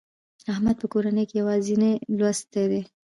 احمد 0.51 0.75
په 0.79 0.87
کورنۍ 0.93 1.23
کې 1.29 1.35
یوازینی 1.41 1.93
لوستي 2.17 2.63
و. 2.69 2.71